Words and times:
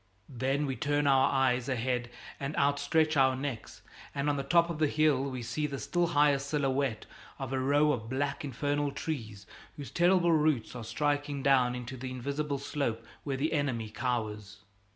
Then 0.29 0.65
we 0.65 0.75
turn 0.75 1.05
our 1.05 1.31
eyes 1.31 1.69
ahead 1.69 2.09
and 2.39 2.55
outstretch 2.57 3.15
our 3.15 3.35
necks, 3.35 3.83
and 4.15 4.31
on 4.31 4.35
the 4.35 4.41
top 4.41 4.71
of 4.71 4.79
the 4.79 4.87
hill 4.87 5.25
we 5.25 5.43
see 5.43 5.67
the 5.67 5.77
still 5.77 6.07
higher 6.07 6.39
silhouette 6.39 7.05
of 7.37 7.53
a 7.53 7.59
row 7.59 7.91
of 7.91 8.09
black 8.09 8.43
infernal 8.43 8.91
trees 8.91 9.45
whose 9.77 9.91
terrible 9.91 10.31
roots 10.31 10.75
are 10.75 10.83
striking 10.83 11.43
down 11.43 11.75
into 11.75 11.97
the 11.97 12.09
invisible 12.09 12.57
slope 12.57 13.05
where 13.23 13.37
the 13.37 13.53
enemy 13.53 13.91
cowers. 13.91 14.61